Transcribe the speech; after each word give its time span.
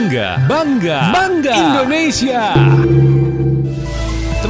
Bangga, 0.00 0.40
bangga, 0.48 0.98
bangga. 1.12 1.52
Indonesia. 1.60 2.56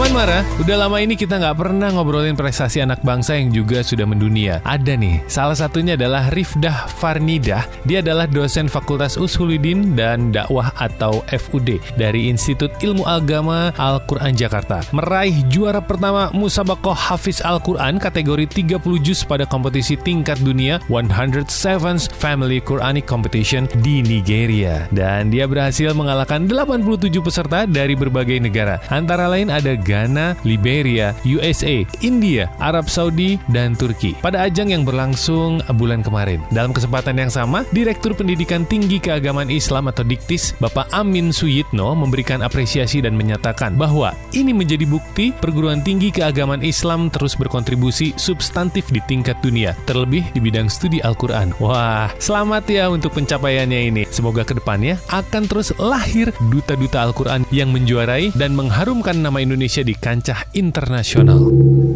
Teman 0.01 0.17
Mara, 0.17 0.41
udah 0.57 0.77
lama 0.81 0.97
ini 0.97 1.13
kita 1.13 1.37
nggak 1.37 1.61
pernah 1.61 1.93
ngobrolin 1.93 2.33
prestasi 2.33 2.81
anak 2.81 3.05
bangsa 3.05 3.37
yang 3.37 3.53
juga 3.53 3.85
sudah 3.85 4.09
mendunia. 4.09 4.65
Ada 4.65 4.97
nih, 4.97 5.21
salah 5.29 5.53
satunya 5.53 5.93
adalah 5.93 6.33
Rifdah 6.33 6.89
Farnidah. 6.89 7.69
Dia 7.85 8.01
adalah 8.01 8.25
dosen 8.25 8.65
Fakultas 8.65 9.21
Usuluddin 9.21 9.93
dan 9.93 10.33
Dakwah 10.33 10.73
atau 10.81 11.21
FUD 11.29 11.85
dari 12.01 12.33
Institut 12.33 12.73
Ilmu 12.81 13.05
Agama 13.05 13.77
Al-Quran 13.77 14.33
Jakarta. 14.33 14.81
Meraih 14.97 15.45
juara 15.53 15.85
pertama 15.85 16.33
Musabakoh 16.33 16.97
Hafiz 16.97 17.45
Al-Quran 17.45 18.01
kategori 18.01 18.49
30 18.49 18.81
juz 19.05 19.21
pada 19.21 19.45
kompetisi 19.45 20.01
tingkat 20.01 20.41
dunia 20.41 20.81
107th 20.89 22.17
Family 22.17 22.65
Quranic 22.65 23.05
Competition 23.05 23.69
di 23.85 24.01
Nigeria. 24.01 24.89
Dan 24.89 25.29
dia 25.29 25.45
berhasil 25.45 25.93
mengalahkan 25.93 26.49
87 26.49 26.89
peserta 27.21 27.69
dari 27.69 27.93
berbagai 27.93 28.41
negara. 28.41 28.81
Antara 28.89 29.29
lain 29.29 29.53
ada 29.53 29.77
Ghana, 29.91 30.39
Liberia, 30.47 31.11
USA, 31.27 31.83
India, 32.07 32.47
Arab 32.63 32.87
Saudi, 32.87 33.43
dan 33.51 33.75
Turki 33.75 34.15
pada 34.23 34.47
ajang 34.47 34.71
yang 34.71 34.87
berlangsung 34.87 35.59
bulan 35.75 36.07
kemarin. 36.07 36.39
Dalam 36.55 36.71
kesempatan 36.71 37.19
yang 37.19 37.33
sama, 37.33 37.67
Direktur 37.75 38.15
Pendidikan 38.15 38.63
Tinggi 38.63 39.03
Keagamaan 39.03 39.51
Islam 39.51 39.91
atau 39.91 40.07
Diktis, 40.07 40.55
Bapak 40.63 40.87
Amin 40.95 41.35
Suyitno 41.35 41.99
memberikan 41.99 42.47
apresiasi 42.47 43.03
dan 43.03 43.19
menyatakan 43.19 43.75
bahwa 43.75 44.15
ini 44.31 44.55
menjadi 44.55 44.87
bukti 44.87 45.33
perguruan 45.35 45.81
tinggi 45.81 46.13
keagamaan 46.15 46.61
Islam 46.61 47.09
terus 47.09 47.35
berkontribusi 47.35 48.15
substantif 48.21 48.93
di 48.93 49.01
tingkat 49.09 49.41
dunia, 49.41 49.73
terlebih 49.89 50.23
di 50.31 50.39
bidang 50.39 50.69
studi 50.69 51.01
Al-Quran. 51.01 51.57
Wah, 51.59 52.13
selamat 52.21 52.69
ya 52.69 52.93
untuk 52.93 53.17
pencapaiannya 53.17 53.81
ini. 53.91 54.03
Semoga 54.13 54.45
ke 54.45 54.55
depannya 54.55 55.01
akan 55.09 55.49
terus 55.49 55.73
lahir 55.81 56.31
duta-duta 56.53 57.03
Al-Quran 57.09 57.49
yang 57.49 57.73
menjuarai 57.73 58.31
dan 58.37 58.53
mengharumkan 58.53 59.17
nama 59.17 59.41
Indonesia 59.41 59.80
Indonesia 59.81 59.89
di 59.89 59.97
kancah 59.97 60.41
internasional. 60.53 61.41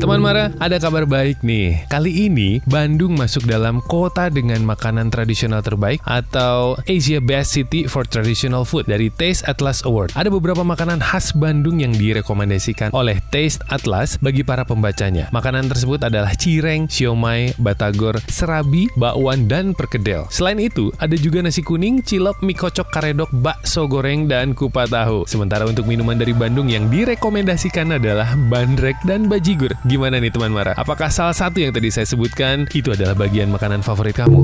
Teman 0.00 0.20
Mara, 0.20 0.52
ada 0.56 0.76
kabar 0.80 1.04
baik 1.04 1.44
nih. 1.44 1.84
Kali 1.88 2.28
ini 2.28 2.60
Bandung 2.64 3.16
masuk 3.16 3.44
dalam 3.44 3.84
kota 3.84 4.32
dengan 4.32 4.64
makanan 4.64 5.12
tradisional 5.12 5.60
terbaik 5.60 6.00
atau 6.04 6.76
Asia 6.88 7.20
Best 7.20 7.56
City 7.56 7.84
for 7.84 8.08
Traditional 8.08 8.64
Food 8.64 8.88
dari 8.88 9.12
Taste 9.12 9.44
Atlas 9.44 9.84
Award. 9.84 10.16
Ada 10.16 10.32
beberapa 10.32 10.64
makanan 10.64 11.00
khas 11.00 11.36
Bandung 11.36 11.80
yang 11.80 11.92
direkomendasikan 11.92 12.90
oleh 12.96 13.20
Taste 13.28 13.60
Atlas 13.68 14.16
bagi 14.16 14.40
para 14.40 14.64
pembacanya. 14.64 15.28
Makanan 15.30 15.68
tersebut 15.68 16.00
adalah 16.04 16.32
cireng, 16.36 16.88
siomay, 16.88 17.52
batagor, 17.60 18.16
serabi, 18.28 18.88
bakwan, 18.96 19.46
dan 19.46 19.76
perkedel. 19.76 20.24
Selain 20.32 20.56
itu, 20.56 20.88
ada 20.96 21.14
juga 21.16 21.44
nasi 21.44 21.60
kuning, 21.60 22.00
cilok, 22.00 22.40
mie 22.44 22.56
kocok, 22.56 22.88
karedok, 22.88 23.30
bakso 23.30 23.84
goreng, 23.86 24.26
dan 24.26 24.56
kupat 24.56 24.90
tahu. 24.90 25.28
Sementara 25.28 25.64
untuk 25.68 25.86
minuman 25.88 26.16
dari 26.18 26.32
Bandung 26.32 26.68
yang 26.68 26.88
direkomendasikan 26.88 27.73
adalah 27.82 28.38
bandrek 28.38 28.94
dan 29.02 29.26
bajigur. 29.26 29.74
Gimana 29.82 30.22
nih 30.22 30.30
teman 30.30 30.54
Mara? 30.54 30.78
Apakah 30.78 31.10
salah 31.10 31.34
satu 31.34 31.58
yang 31.58 31.74
tadi 31.74 31.90
saya 31.90 32.06
sebutkan 32.06 32.70
itu 32.70 32.94
adalah 32.94 33.18
bagian 33.18 33.50
makanan 33.50 33.82
favorit 33.82 34.14
kamu? 34.14 34.40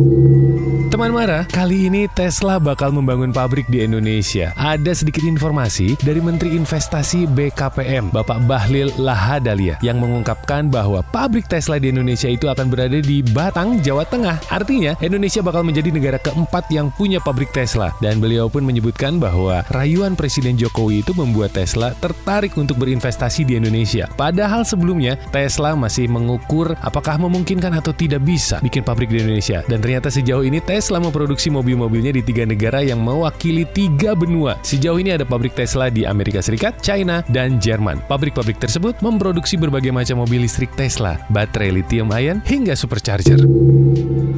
Teman 0.91 1.15
Mara, 1.15 1.47
kali 1.47 1.87
ini 1.87 2.11
Tesla 2.11 2.59
bakal 2.59 2.91
membangun 2.91 3.31
pabrik 3.31 3.71
di 3.71 3.87
Indonesia. 3.87 4.51
Ada 4.59 4.91
sedikit 4.91 5.23
informasi 5.23 5.95
dari 6.03 6.19
Menteri 6.19 6.59
Investasi 6.59 7.31
BKPM, 7.31 8.11
Bapak 8.11 8.43
Bahlil 8.51 8.91
Lahadalia, 8.99 9.79
yang 9.87 10.03
mengungkapkan 10.03 10.67
bahwa 10.67 11.07
pabrik 11.15 11.47
Tesla 11.47 11.79
di 11.79 11.95
Indonesia 11.95 12.27
itu 12.27 12.51
akan 12.51 12.75
berada 12.75 12.99
di 12.99 13.23
Batang, 13.23 13.79
Jawa 13.87 14.03
Tengah. 14.03 14.43
Artinya, 14.51 14.99
Indonesia 14.99 15.39
bakal 15.47 15.63
menjadi 15.63 15.95
negara 15.95 16.19
keempat 16.19 16.67
yang 16.75 16.91
punya 16.91 17.23
pabrik 17.23 17.55
Tesla. 17.55 17.95
Dan 18.03 18.19
beliau 18.19 18.51
pun 18.51 18.67
menyebutkan 18.67 19.23
bahwa 19.23 19.63
rayuan 19.71 20.19
Presiden 20.19 20.59
Jokowi 20.59 21.07
itu 21.07 21.15
membuat 21.15 21.55
Tesla 21.55 21.95
tertarik 22.03 22.59
untuk 22.59 22.83
berinvestasi 22.83 23.47
di 23.47 23.55
Indonesia. 23.55 24.11
Padahal 24.19 24.67
sebelumnya, 24.67 25.15
Tesla 25.31 25.79
masih 25.79 26.11
mengukur 26.11 26.75
apakah 26.83 27.15
memungkinkan 27.15 27.79
atau 27.79 27.95
tidak 27.95 28.27
bisa 28.27 28.59
bikin 28.59 28.83
pabrik 28.83 29.07
di 29.07 29.23
Indonesia. 29.23 29.63
Dan 29.71 29.79
ternyata 29.79 30.11
sejauh 30.11 30.43
ini 30.43 30.59
Tesla 30.59 30.80
Tesla 30.81 30.97
memproduksi 30.97 31.53
mobil-mobilnya 31.53 32.09
di 32.17 32.25
tiga 32.25 32.49
negara 32.49 32.81
yang 32.81 33.05
mewakili 33.05 33.69
tiga 33.69 34.17
benua. 34.17 34.57
Sejauh 34.65 34.97
ini 34.97 35.13
ada 35.13 35.29
pabrik 35.29 35.53
Tesla 35.53 35.93
di 35.93 36.09
Amerika 36.09 36.41
Serikat, 36.41 36.81
China, 36.81 37.21
dan 37.29 37.61
Jerman. 37.61 38.01
Pabrik-pabrik 38.09 38.57
tersebut 38.57 38.97
memproduksi 39.05 39.61
berbagai 39.61 39.93
macam 39.93 40.25
mobil 40.25 40.41
listrik 40.41 40.73
Tesla, 40.81 41.21
baterai 41.29 41.85
lithium 41.85 42.09
ion, 42.17 42.41
hingga 42.49 42.73
supercharger. 42.73 43.45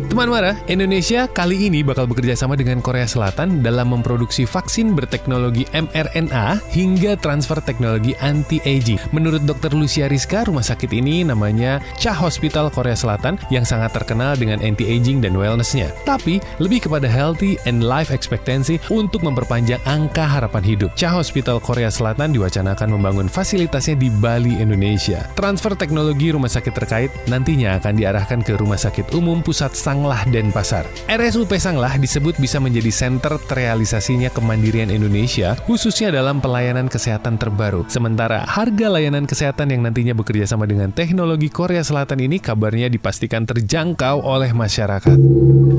Teman 0.03 0.35
Mara, 0.35 0.59
Indonesia 0.67 1.31
kali 1.31 1.71
ini 1.71 1.87
bakal 1.87 2.11
bekerja 2.11 2.35
sama 2.35 2.59
dengan 2.59 2.83
Korea 2.83 3.07
Selatan 3.07 3.63
dalam 3.63 3.95
memproduksi 3.95 4.43
vaksin 4.43 4.99
berteknologi 4.99 5.63
mRNA 5.71 6.59
hingga 6.75 7.15
transfer 7.21 7.63
teknologi 7.63 8.17
anti-aging. 8.19 8.99
Menurut 9.15 9.47
Dr. 9.47 9.71
Lucia 9.79 10.11
Rizka, 10.11 10.43
rumah 10.49 10.67
sakit 10.67 10.91
ini 10.91 11.23
namanya 11.23 11.79
Cha 12.01 12.11
Hospital 12.11 12.75
Korea 12.75 12.99
Selatan 12.99 13.39
yang 13.55 13.63
sangat 13.63 13.95
terkenal 13.95 14.35
dengan 14.35 14.59
anti-aging 14.65 15.23
dan 15.23 15.39
wellnessnya. 15.39 15.95
Tapi 16.03 16.43
lebih 16.59 16.91
kepada 16.91 17.07
healthy 17.07 17.61
and 17.71 17.87
life 17.87 18.11
expectancy 18.11 18.83
untuk 18.91 19.23
memperpanjang 19.23 19.79
angka 19.87 20.27
harapan 20.27 20.65
hidup. 20.67 20.91
Cha 20.99 21.15
Hospital 21.15 21.63
Korea 21.63 21.93
Selatan 21.93 22.35
diwacanakan 22.35 22.99
membangun 22.99 23.29
fasilitasnya 23.31 23.95
di 23.95 24.11
Bali, 24.11 24.59
Indonesia. 24.59 25.29
Transfer 25.39 25.79
teknologi 25.79 26.35
rumah 26.35 26.51
sakit 26.51 26.75
terkait 26.75 27.11
nantinya 27.31 27.79
akan 27.79 27.95
diarahkan 27.95 28.41
ke 28.43 28.59
Rumah 28.59 28.81
Sakit 28.81 29.15
Umum 29.15 29.45
Pusat 29.45 29.73
Sanglah 29.93 30.25
Denpasar. 30.25 30.89
RSUP 31.05 31.53
Sanglah 31.61 32.01
disebut 32.01 32.41
bisa 32.41 32.57
menjadi 32.57 32.89
senter 32.89 33.37
terrealisasinya 33.45 34.33
kemandirian 34.33 34.89
Indonesia, 34.89 35.53
khususnya 35.69 36.09
dalam 36.09 36.41
pelayanan 36.41 36.89
kesehatan 36.89 37.37
terbaru. 37.37 37.85
Sementara 37.93 38.49
harga 38.49 38.89
layanan 38.89 39.29
kesehatan 39.29 39.69
yang 39.69 39.85
nantinya 39.85 40.17
bekerja 40.17 40.49
sama 40.49 40.65
dengan 40.65 40.97
teknologi 40.97 41.53
Korea 41.53 41.85
Selatan 41.85 42.25
ini 42.25 42.41
kabarnya 42.41 42.89
dipastikan 42.89 43.45
terjangkau 43.45 44.25
oleh 44.25 44.57
masyarakat. 44.57 45.13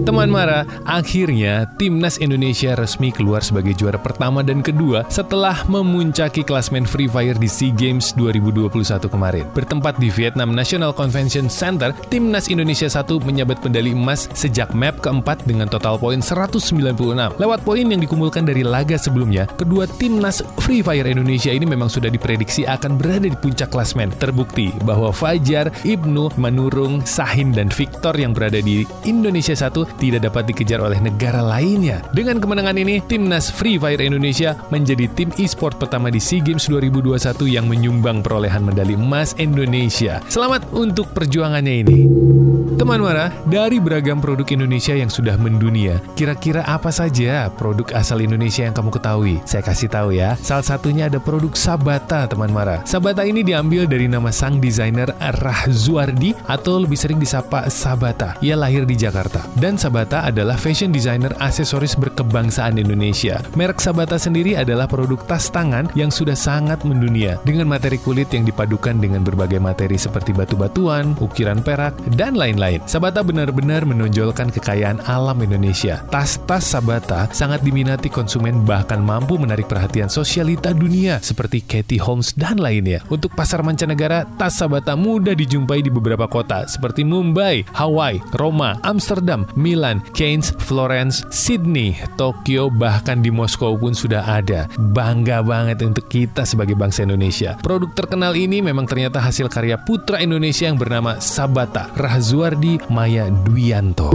Teman 0.06 0.30
Mara, 0.30 0.62
akhirnya 0.85 1.74
timnas 1.81 2.22
Indonesia 2.22 2.78
resmi 2.78 3.09
keluar 3.09 3.41
sebagai 3.41 3.74
juara 3.74 3.97
pertama 3.97 4.45
dan 4.45 4.62
kedua 4.62 5.09
setelah 5.09 5.66
memuncaki 5.66 6.45
klasmen 6.45 6.85
Free 6.85 7.09
Fire 7.09 7.34
di 7.34 7.50
SEA 7.50 7.74
Games 7.74 8.13
2021 8.13 8.69
kemarin. 9.09 9.50
Bertempat 9.57 9.97
di 9.97 10.13
Vietnam 10.13 10.53
National 10.53 10.94
Convention 10.94 11.50
Center, 11.50 11.97
timnas 12.13 12.45
Indonesia 12.53 12.85
1 12.85 13.09
menyabat 13.25 13.57
medali 13.66 14.02
emas 14.03 14.27
sejak 14.35 14.75
map 14.75 14.99
keempat 14.99 15.47
dengan 15.47 15.71
total 15.71 15.95
poin 15.95 16.19
196. 16.19 17.39
Lewat 17.39 17.59
poin 17.63 17.87
yang 17.87 18.03
dikumpulkan 18.03 18.43
dari 18.43 18.67
laga 18.67 18.99
sebelumnya, 18.99 19.47
kedua 19.55 19.87
timnas 19.87 20.43
Free 20.59 20.83
Fire 20.83 21.07
Indonesia 21.07 21.55
ini 21.55 21.63
memang 21.63 21.87
sudah 21.87 22.11
diprediksi 22.11 22.67
akan 22.67 22.99
berada 22.99 23.31
di 23.31 23.37
puncak 23.39 23.71
klasmen. 23.71 24.11
Terbukti 24.19 24.75
bahwa 24.83 25.15
Fajar, 25.15 25.71
Ibnu, 25.87 26.35
Manurung, 26.35 26.99
Sahin, 27.07 27.55
dan 27.55 27.71
Victor 27.71 28.11
yang 28.19 28.35
berada 28.35 28.59
di 28.59 28.83
Indonesia 29.07 29.55
1 29.55 29.71
tidak 29.95 30.27
dapat 30.27 30.51
dikejar 30.51 30.83
oleh 30.83 30.99
negara 30.99 31.39
lainnya. 31.39 32.03
Dengan 32.11 32.43
kemenangan 32.43 32.75
ini, 32.75 32.99
timnas 33.07 33.47
Free 33.47 33.79
Fire 33.79 34.03
Indonesia 34.03 34.59
menjadi 34.67 35.07
tim 35.15 35.31
e-sport 35.39 35.79
pertama 35.79 36.11
di 36.11 36.19
SEA 36.19 36.43
Games 36.43 36.67
2021 36.67 37.47
yang 37.47 37.65
menyumbang 37.71 38.19
perolehan 38.19 38.65
medali 38.65 38.99
emas 38.99 39.37
Indonesia. 39.39 40.19
Selamat 40.27 40.67
untuk 40.73 41.07
perjuangannya 41.13 41.73
ini. 41.85 42.52
Teman 42.73 43.06
Mara, 43.06 43.29
dari 43.45 43.78
beragam 43.78 44.17
produk 44.17 44.50
Indonesia 44.50 44.97
yang 44.97 45.06
sudah 45.06 45.38
mendunia, 45.38 46.01
kira-kira 46.17 46.66
apa 46.66 46.89
saja 46.89 47.45
produk 47.53 47.85
asal 47.94 48.17
Indonesia 48.17 48.66
yang 48.66 48.73
kamu 48.73 48.89
ketahui? 48.97 49.38
Saya 49.45 49.61
kasih 49.61 49.94
tahu 49.94 50.09
ya. 50.17 50.34
Salah 50.41 50.66
satunya 50.66 51.06
ada 51.06 51.22
produk 51.22 51.53
Sabata, 51.53 52.25
teman 52.25 52.50
Mara. 52.50 52.81
Sabata 52.89 53.29
ini 53.29 53.45
diambil 53.45 53.85
dari 53.85 54.09
nama 54.09 54.33
sang 54.33 54.57
desainer 54.57 55.13
Rahzuardi 55.22 56.33
atau 56.50 56.81
lebih 56.81 56.97
sering 56.97 57.22
disapa 57.22 57.69
Sabata. 57.69 58.41
Ia 58.41 58.57
lahir 58.57 58.89
di 58.89 58.97
Jakarta. 58.97 59.45
Dan 59.53 59.78
Sabata 59.78 60.25
adalah 60.25 60.57
fashion 60.57 60.89
designer 60.89 61.29
aksesoris 61.38 61.94
berkebangsaan 61.94 62.81
Indonesia. 62.81 63.38
Merek 63.53 63.86
Sabata 63.86 64.18
sendiri 64.18 64.57
adalah 64.57 64.89
produk 64.89 65.21
tas 65.30 65.45
tangan 65.53 65.94
yang 65.94 66.09
sudah 66.09 66.33
sangat 66.33 66.81
mendunia 66.89 67.38
dengan 67.45 67.69
materi 67.69 68.01
kulit 68.01 68.33
yang 68.33 68.50
dipadukan 68.50 68.97
dengan 68.97 69.21
berbagai 69.21 69.62
materi 69.62 70.01
seperti 70.01 70.33
batu-batuan, 70.33 71.13
ukiran 71.21 71.62
perak, 71.62 71.94
dan 72.18 72.33
lain-lain 72.33 72.62
lain. 72.63 72.80
Sabata 72.88 73.19
benar-benar 73.19 73.83
menonjolkan 73.83 74.48
kekayaan 74.48 75.04
alam 75.04 75.36
Indonesia. 75.44 76.00
Tas-tas 76.07 76.63
Sabata 76.63 77.27
sangat 77.36 77.60
diminati 77.68 78.07
konsumen 78.07 78.63
bahkan 78.63 79.04
mampu 79.04 79.36
menarik 79.36 79.68
perhatian 79.68 80.07
sosialita 80.07 80.71
dunia 80.71 81.19
seperti 81.19 81.60
Katie 81.60 82.00
Holmes 82.00 82.31
dan 82.39 82.63
lainnya. 82.63 83.04
Untuk 83.12 83.36
pasar 83.36 83.60
mancanegara, 83.60 84.24
tas 84.39 84.56
Sabata 84.56 84.95
mudah 84.95 85.36
dijumpai 85.36 85.83
di 85.83 85.92
beberapa 85.92 86.30
kota 86.31 86.63
seperti 86.69 87.04
Mumbai, 87.04 87.68
Hawaii, 87.75 88.24
Roma, 88.39 88.80
Amsterdam, 88.88 89.44
Milan, 89.59 90.00
Keynes, 90.16 90.56
Florence, 90.63 91.27
Sydney, 91.33 92.00
Tokyo, 92.16 92.71
bahkan 92.71 93.19
di 93.19 93.33
Moskow 93.33 93.75
pun 93.75 93.92
sudah 93.92 94.24
ada. 94.24 94.71
Bangga 94.77 95.44
banget 95.44 95.83
untuk 95.83 96.07
kita 96.07 96.48
sebagai 96.48 96.77
bangsa 96.77 97.04
Indonesia. 97.04 97.57
Produk 97.59 97.92
terkenal 97.92 98.38
ini 98.38 98.62
memang 98.62 98.86
ternyata 98.86 99.19
hasil 99.19 99.50
karya 99.50 99.81
putra 99.81 100.21
Indonesia 100.21 100.69
yang 100.69 100.77
bernama 100.77 101.18
Sabata, 101.18 101.89
Rahzuardi 101.98 102.52
Ardi 102.53 102.77
Maya 102.94 103.33
Duyanto. 103.33 104.13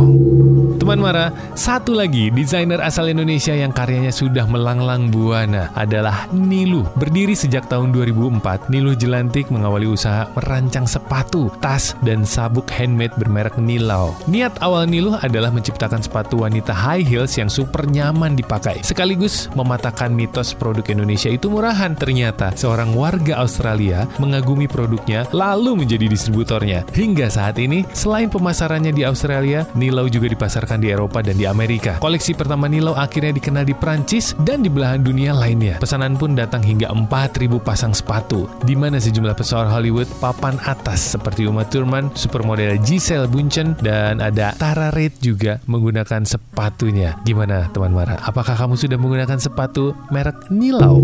Teman 0.78 1.02
Mara, 1.02 1.34
satu 1.58 1.90
lagi 1.90 2.30
desainer 2.30 2.78
asal 2.78 3.10
Indonesia 3.10 3.50
yang 3.50 3.74
karyanya 3.74 4.14
sudah 4.14 4.46
melanglang 4.46 5.10
buana 5.10 5.74
adalah 5.74 6.30
Nilu. 6.30 6.86
Berdiri 6.94 7.34
sejak 7.34 7.66
tahun 7.66 7.90
2004, 7.90 8.70
Nilu 8.70 8.94
Jelantik 8.94 9.50
mengawali 9.50 9.90
usaha 9.90 10.30
merancang 10.38 10.86
sepatu, 10.86 11.50
tas, 11.58 11.98
dan 12.06 12.22
sabuk 12.22 12.70
handmade 12.70 13.10
bermerek 13.18 13.58
Nilau. 13.58 14.14
Niat 14.30 14.62
awal 14.62 14.86
Nilu 14.86 15.18
adalah 15.18 15.50
menciptakan 15.50 15.98
sepatu 15.98 16.46
wanita 16.46 16.70
high 16.70 17.02
heels 17.02 17.34
yang 17.34 17.50
super 17.50 17.90
nyaman 17.90 18.38
dipakai, 18.38 18.86
sekaligus 18.86 19.50
mematahkan 19.58 20.14
mitos 20.14 20.54
produk 20.54 20.86
Indonesia 20.94 21.26
itu 21.26 21.50
murahan. 21.50 21.90
Ternyata 21.98 22.54
seorang 22.54 22.94
warga 22.94 23.42
Australia 23.42 24.06
mengagumi 24.22 24.70
produknya 24.70 25.26
lalu 25.34 25.84
menjadi 25.84 26.06
distributornya. 26.06 26.86
Hingga 26.94 27.26
saat 27.34 27.58
ini, 27.58 27.82
selain 27.90 28.27
pemasarannya 28.28 28.92
di 28.94 29.02
Australia, 29.04 29.66
Nilau 29.74 30.06
juga 30.08 30.28
dipasarkan 30.30 30.80
di 30.80 30.88
Eropa 30.92 31.20
dan 31.20 31.36
di 31.36 31.48
Amerika. 31.48 31.98
Koleksi 31.98 32.32
pertama 32.36 32.68
Nilau 32.70 32.94
akhirnya 32.94 33.34
dikenal 33.34 33.64
di 33.66 33.74
Prancis 33.74 34.36
dan 34.44 34.62
di 34.62 34.70
belahan 34.70 35.02
dunia 35.02 35.34
lainnya. 35.34 35.80
Pesanan 35.80 36.14
pun 36.14 36.36
datang 36.36 36.60
hingga 36.62 36.92
4.000 36.92 37.58
pasang 37.60 37.92
sepatu, 37.92 38.46
di 38.62 38.78
mana 38.78 39.00
sejumlah 39.00 39.34
pesawat 39.34 39.72
Hollywood 39.72 40.08
papan 40.20 40.60
atas 40.64 41.16
seperti 41.16 41.48
Uma 41.48 41.64
Thurman, 41.64 42.12
supermodel 42.12 42.78
Giselle 42.84 43.28
Bundchen, 43.28 43.74
dan 43.80 44.20
ada 44.20 44.52
Tara 44.56 44.92
Reid 44.92 45.20
juga 45.24 45.58
menggunakan 45.64 46.24
sepatunya. 46.24 47.16
Gimana 47.24 47.72
teman 47.72 47.92
Mara? 47.96 48.20
Apakah 48.20 48.54
kamu 48.54 48.76
sudah 48.76 49.00
menggunakan 49.00 49.40
sepatu 49.40 49.96
merek 50.12 50.52
Nilau? 50.52 51.00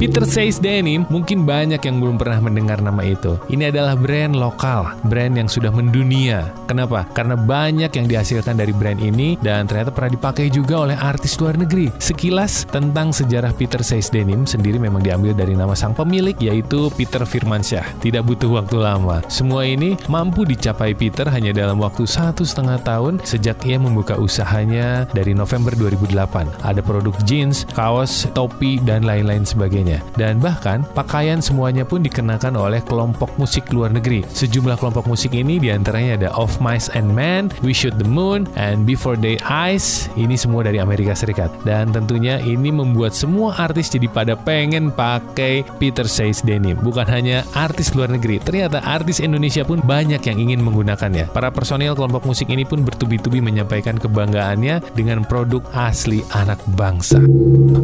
Peter 0.00 0.24
Says 0.24 0.58
Denim 0.58 1.04
mungkin 1.10 1.44
banyak 1.44 1.82
yang 1.82 2.00
belum 2.00 2.16
pernah 2.16 2.40
mendengar 2.40 2.80
nama 2.80 3.02
itu. 3.04 3.36
Ini 3.50 3.68
adalah 3.74 3.94
brand 3.98 4.34
lokal, 4.34 4.96
brand 5.06 5.34
yang 5.36 5.50
sudah 5.50 5.70
mendunia. 5.74 6.48
Kenapa? 6.66 7.04
Karena 7.10 7.34
banyak 7.34 7.90
yang 7.90 8.06
dihasilkan 8.06 8.58
dari 8.58 8.70
brand 8.74 8.98
ini 8.98 9.34
dan 9.40 9.66
ternyata 9.66 9.90
pernah 9.90 10.14
dipakai 10.14 10.48
juga 10.48 10.86
oleh 10.86 10.96
artis 10.98 11.36
luar 11.38 11.58
negeri. 11.58 11.90
Sekilas 11.98 12.64
tentang 12.70 13.10
sejarah 13.10 13.52
Peter 13.54 13.82
Says 13.82 14.08
Denim 14.08 14.46
sendiri 14.48 14.78
memang 14.78 15.02
diambil 15.02 15.34
dari 15.34 15.58
nama 15.58 15.74
sang 15.76 15.92
pemilik 15.92 16.34
yaitu 16.38 16.88
Peter 16.94 17.22
Firmansyah. 17.22 18.02
Tidak 18.02 18.22
butuh 18.22 18.50
waktu 18.62 18.76
lama. 18.78 19.20
Semua 19.26 19.66
ini 19.66 19.98
mampu 20.06 20.46
dicapai 20.46 20.94
Peter 20.94 21.26
hanya 21.28 21.50
dalam 21.54 21.78
waktu 21.82 22.06
satu 22.06 22.46
setengah 22.46 22.78
tahun 22.82 23.18
sejak 23.22 23.62
ia 23.66 23.78
membuka 23.78 24.18
usahanya 24.18 25.06
dari 25.10 25.34
November 25.34 25.74
2008. 25.74 26.62
Ada 26.62 26.80
produk 26.82 27.14
jeans, 27.26 27.66
kaos, 27.74 28.26
topi, 28.36 28.78
dan 28.82 29.04
lain-lain 29.06 29.46
sebagainya. 29.46 30.02
Dan 30.14 30.38
bahkan 30.38 30.86
pakaian 30.96 31.42
semuanya 31.42 31.82
pun 31.86 32.02
dikenakan 32.02 32.54
oleh 32.58 32.80
kelompok 32.84 33.30
musik 33.38 33.68
luar 33.70 33.90
negeri. 33.90 34.22
Sejumlah 34.28 34.78
kelompok 34.78 35.08
musik 35.08 35.34
ini 35.34 35.58
di 35.58 35.68
antaranya 35.72 36.18
ada 36.18 36.28
Of 36.52 36.60
Mice 36.60 36.92
and 36.92 37.08
Men, 37.08 37.48
We 37.64 37.72
Shoot 37.72 37.96
the 37.96 38.04
Moon, 38.04 38.44
and 38.60 38.84
Before 38.84 39.16
Day 39.16 39.40
Eyes, 39.40 40.12
ini 40.20 40.36
semua 40.36 40.60
dari 40.60 40.76
Amerika 40.84 41.16
Serikat. 41.16 41.48
Dan 41.64 41.96
tentunya 41.96 42.36
ini 42.44 42.68
membuat 42.68 43.16
semua 43.16 43.56
artis 43.56 43.88
jadi 43.88 44.04
pada 44.12 44.36
pengen 44.36 44.92
pakai 44.92 45.64
Peter 45.80 46.04
Says 46.04 46.44
denim. 46.44 46.76
Bukan 46.76 47.08
hanya 47.08 47.48
artis 47.56 47.96
luar 47.96 48.12
negeri, 48.12 48.36
ternyata 48.36 48.84
artis 48.84 49.24
Indonesia 49.24 49.64
pun 49.64 49.80
banyak 49.80 50.20
yang 50.20 50.36
ingin 50.36 50.60
menggunakannya. 50.60 51.32
Para 51.32 51.48
personil 51.48 51.96
kelompok 51.96 52.28
musik 52.28 52.52
ini 52.52 52.68
pun 52.68 52.84
bertubi-tubi 52.84 53.40
menyampaikan 53.40 53.96
kebanggaannya 53.96 54.92
dengan 54.92 55.24
produk 55.24 55.64
asli 55.72 56.20
anak 56.36 56.60
bangsa. 56.76 57.16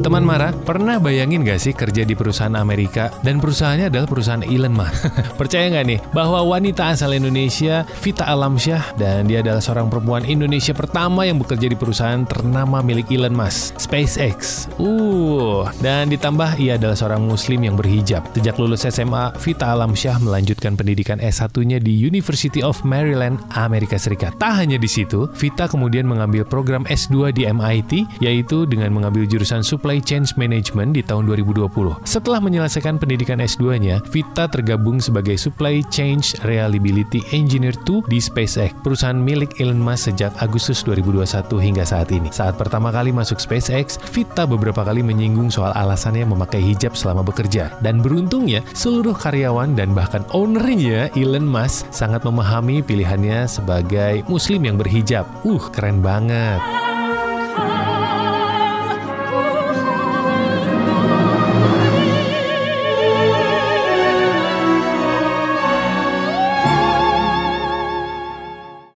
Teman 0.05 0.29
Mara, 0.29 0.53
pernah 0.53 1.01
bayangin 1.01 1.41
gak 1.41 1.65
sih 1.65 1.73
kerja 1.73 2.05
di 2.05 2.13
perusahaan 2.13 2.53
Amerika 2.61 3.09
dan 3.25 3.41
perusahaannya 3.41 3.89
adalah 3.89 4.05
perusahaan 4.05 4.45
Elon 4.45 4.77
Musk? 4.77 5.09
Percaya 5.41 5.73
nggak 5.73 5.87
nih 5.89 6.01
bahwa 6.13 6.45
wanita 6.45 6.93
asal 6.93 7.17
Indonesia, 7.17 7.89
Vita 8.05 8.29
Alamsyah, 8.59 8.99
dan 8.99 9.31
dia 9.31 9.39
adalah 9.39 9.63
seorang 9.63 9.87
perempuan 9.87 10.27
Indonesia 10.27 10.75
pertama 10.75 11.23
yang 11.23 11.39
bekerja 11.39 11.71
di 11.71 11.79
perusahaan 11.79 12.27
ternama 12.27 12.83
milik 12.83 13.07
Elon 13.15 13.31
Musk, 13.31 13.79
SpaceX. 13.79 14.67
Uh, 14.83 15.63
dan 15.79 16.11
ditambah 16.11 16.59
ia 16.59 16.75
adalah 16.75 16.99
seorang 16.99 17.23
muslim 17.23 17.63
yang 17.63 17.79
berhijab. 17.79 18.27
Sejak 18.35 18.59
lulus 18.59 18.83
SMA, 18.83 19.31
Vita 19.39 19.71
Alamsyah 19.71 20.19
melanjutkan 20.19 20.75
pendidikan 20.75 21.23
S1-nya 21.23 21.79
di 21.79 21.95
University 22.03 22.59
of 22.59 22.83
Maryland, 22.83 23.39
Amerika 23.55 23.95
Serikat. 23.95 24.35
Tak 24.43 24.59
hanya 24.59 24.75
di 24.75 24.91
situ, 24.91 25.31
Vita 25.39 25.71
kemudian 25.71 26.11
mengambil 26.11 26.43
program 26.43 26.83
S2 26.91 27.31
di 27.31 27.47
MIT, 27.47 28.19
yaitu 28.19 28.67
dengan 28.67 28.91
mengambil 28.91 29.23
jurusan 29.23 29.63
Supply 29.63 30.03
Chain 30.03 30.27
Management 30.35 30.99
di 30.99 31.07
tahun 31.07 31.31
2020. 31.31 31.71
Setelah 32.03 32.43
menyelesaikan 32.43 32.99
pendidikan 32.99 33.39
S2-nya, 33.39 34.03
Vita 34.11 34.51
tergabung 34.51 34.99
sebagai 34.99 35.39
Supply 35.39 35.79
Chain 35.95 36.19
Reliability 36.43 37.23
Engineer 37.31 37.79
2 37.87 38.11
di 38.11 38.19
SpaceX, 38.49 38.73
perusahaan 38.81 39.21
milik 39.21 39.61
Elon 39.61 39.77
Musk 39.77 40.09
sejak 40.09 40.33
Agustus 40.41 40.81
2021 40.81 41.53
hingga 41.61 41.85
saat 41.85 42.09
ini. 42.09 42.33
Saat 42.33 42.57
pertama 42.57 42.89
kali 42.89 43.13
masuk 43.13 43.37
SpaceX, 43.37 44.01
Vita 44.09 44.49
beberapa 44.49 44.81
kali 44.89 45.05
menyinggung 45.05 45.53
soal 45.53 45.77
alasannya 45.77 46.25
memakai 46.25 46.65
hijab 46.65 46.97
selama 46.97 47.21
bekerja. 47.21 47.77
Dan 47.85 48.01
beruntungnya, 48.01 48.65
seluruh 48.73 49.13
karyawan 49.13 49.77
dan 49.77 49.93
bahkan 49.93 50.25
ownernya 50.33 51.13
Elon 51.13 51.45
Musk 51.45 51.93
sangat 51.93 52.25
memahami 52.25 52.81
pilihannya 52.81 53.45
sebagai 53.45 54.25
muslim 54.33 54.65
yang 54.65 54.81
berhijab. 54.81 55.29
Uh, 55.45 55.69
keren 55.69 56.01
banget. 56.01 56.78